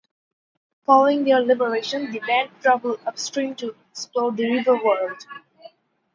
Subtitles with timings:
[0.87, 5.27] Following their liberation, the band travel upstream to explore the Riverworld.